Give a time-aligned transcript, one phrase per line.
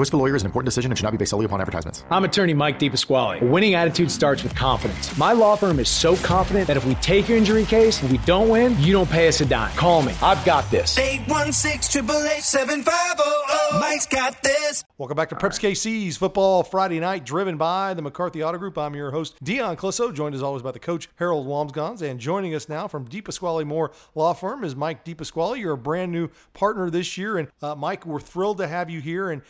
[0.00, 1.60] choice of a lawyer is an important decision and should not be based solely upon
[1.60, 2.04] advertisements.
[2.10, 3.42] I'm attorney Mike DePasquale.
[3.42, 5.14] A winning attitude starts with confidence.
[5.18, 8.16] My law firm is so confident that if we take your injury case and we
[8.18, 9.70] don't win, you don't pay us a dime.
[9.76, 10.14] Call me.
[10.22, 10.96] I've got this.
[10.96, 12.06] 816
[13.78, 14.84] Mike's got this.
[14.96, 18.78] Welcome back to Preps KC's Football Friday Night, driven by the McCarthy Auto Group.
[18.78, 22.02] I'm your host, Dion Clisso, joined as always by the coach, Harold Walmsgons.
[22.02, 25.58] And joining us now from DePasquale Moore Law Firm is Mike DePasquale.
[25.58, 27.38] You're a brand new partner this year.
[27.38, 29.30] And uh, Mike, we're thrilled to have you here.
[29.30, 29.42] And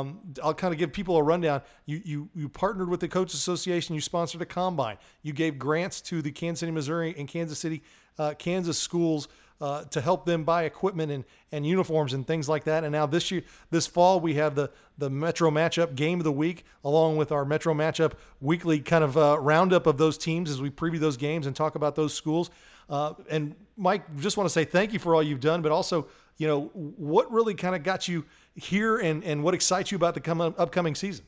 [0.00, 1.62] um, I'll kind of give people a rundown.
[1.86, 6.00] You, you, you partnered with the Coach Association, you sponsored a combine, you gave grants
[6.02, 7.82] to the Kansas City, Missouri, and Kansas City,
[8.18, 9.28] uh, Kansas schools
[9.60, 12.84] uh, to help them buy equipment and, and uniforms and things like that.
[12.84, 16.32] And now this year, this fall, we have the the Metro Matchup Game of the
[16.32, 20.60] Week, along with our Metro Matchup weekly kind of uh, roundup of those teams as
[20.60, 22.50] we preview those games and talk about those schools.
[22.88, 26.08] Uh, and Mike, just want to say thank you for all you've done, but also,
[26.36, 30.14] you know, what really kind of got you here and, and what excites you about
[30.14, 31.24] the come, upcoming season?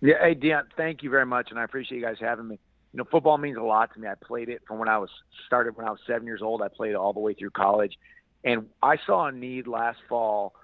[0.00, 2.58] Yeah, hey, Dion, thank you very much, and I appreciate you guys having me
[2.92, 4.08] you know, football means a lot to me.
[4.08, 5.10] I played it from when I was
[5.46, 6.60] started when I was seven years old.
[6.62, 7.96] I played it all the way through college,
[8.42, 10.54] and I saw a need last fall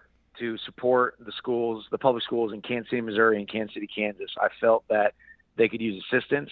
[0.40, 4.30] to support the schools, the public schools in Kansas City, Missouri, and Kansas City, Kansas.
[4.38, 5.14] I felt that
[5.56, 6.50] they could use assistance,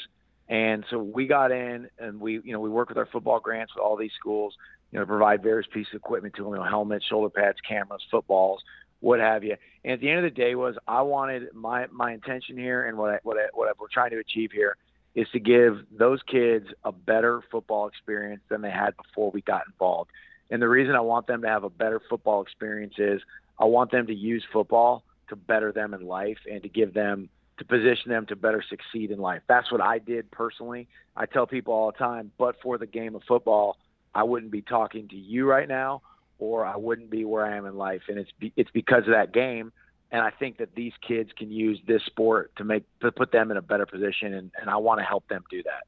[0.48, 3.74] and so we got in and we, you know, we worked with our football grants
[3.74, 4.54] with all these schools,
[4.92, 8.02] you know, provide various pieces of equipment to them, you know, helmets, shoulder pads, cameras,
[8.10, 8.62] footballs,
[9.00, 9.56] what have you.
[9.84, 12.98] And at the end of the day, was I wanted my my intention here and
[12.98, 14.76] what I, what I, what I, we're trying to achieve here
[15.14, 19.62] is to give those kids a better football experience than they had before we got
[19.66, 20.10] involved.
[20.50, 23.20] And the reason I want them to have a better football experience is
[23.58, 27.28] I want them to use football to better them in life and to give them
[27.58, 29.42] to position them to better succeed in life.
[29.46, 30.88] That's what I did personally.
[31.16, 33.76] I tell people all the time, but for the game of football,
[34.14, 36.02] I wouldn't be talking to you right now
[36.38, 39.12] or I wouldn't be where I am in life and it's be, it's because of
[39.12, 39.72] that game
[40.14, 43.50] and I think that these kids can use this sport to make to put them
[43.50, 45.82] in a better position, and, and I want to help them do that.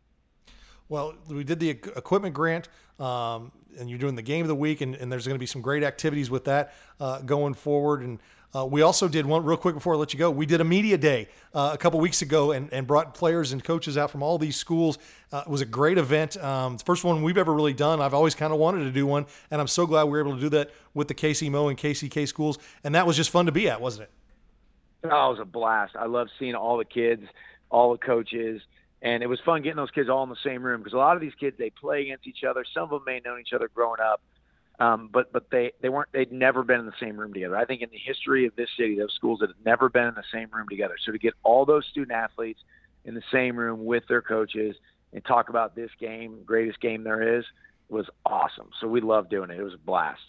[0.88, 2.68] Well, we did the equipment grant,
[3.00, 5.46] um, and you're doing the game of the week, and, and there's going to be
[5.46, 8.02] some great activities with that uh, going forward.
[8.02, 8.20] And
[8.54, 10.30] uh, we also did one real quick before I let you go.
[10.30, 13.62] We did a media day uh, a couple weeks ago and, and brought players and
[13.62, 14.98] coaches out from all these schools.
[15.32, 16.36] Uh, it was a great event.
[16.42, 18.00] Um, the first one we've ever really done.
[18.00, 20.36] I've always kind of wanted to do one, and I'm so glad we were able
[20.36, 22.58] to do that with the KCMO and KCK schools.
[22.84, 24.10] And that was just fun to be at, wasn't it?
[25.10, 25.96] Oh, it was a blast.
[25.96, 27.24] I love seeing all the kids,
[27.70, 28.62] all the coaches,
[29.02, 31.16] and it was fun getting those kids all in the same room because a lot
[31.16, 32.64] of these kids they play against each other.
[32.72, 34.20] Some of them may have known each other growing up,
[34.78, 37.56] um, but but they they weren't they'd never been in the same room together.
[37.56, 40.14] I think in the history of this city, those schools that have never been in
[40.14, 40.96] the same room together.
[41.04, 42.60] So to get all those student athletes
[43.04, 44.76] in the same room with their coaches
[45.12, 47.44] and talk about this game, greatest game there is,
[47.88, 48.70] was awesome.
[48.80, 49.58] So we loved doing it.
[49.58, 50.20] It was a blast.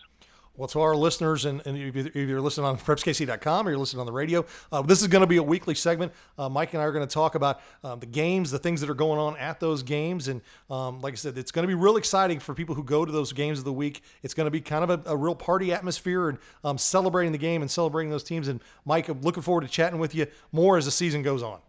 [0.58, 4.08] Well, to our listeners, and, and if you're listening on prepskc.com or you're listening on
[4.08, 6.12] the radio, uh, this is going to be a weekly segment.
[6.36, 8.90] Uh, Mike and I are going to talk about uh, the games, the things that
[8.90, 10.30] are going on at those games.
[10.30, 10.42] And
[10.72, 13.12] um, like I said, it's going to be real exciting for people who go to
[13.12, 14.02] those games of the week.
[14.24, 17.38] It's going to be kind of a, a real party atmosphere and um, celebrating the
[17.38, 18.48] game and celebrating those teams.
[18.48, 21.60] And Mike, I'm looking forward to chatting with you more as the season goes on.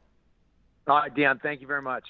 [0.87, 2.05] All right, Dion, thank you very much.